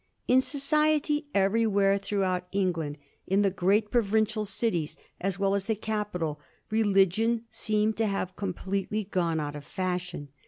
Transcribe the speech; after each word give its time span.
In 0.27 0.41
society 0.41 1.27
everywhere 1.35 1.99
throughout 1.99 2.47
England, 2.51 2.97
in 3.27 3.43
the 3.43 3.51
great 3.51 3.91
provincial 3.91 4.45
cities 4.45 4.97
as 5.19 5.37
well 5.37 5.53
as 5.53 5.65
in 5.65 5.75
the 5.75 5.79
capital, 5.79 6.39
religion 6.71 7.43
seemed 7.51 7.97
to 7.97 8.07
have 8.07 8.35
completely 8.35 9.03
gone 9.03 9.39
out 9.39 9.55
of 9.55 9.63
fashion. 9.63 10.29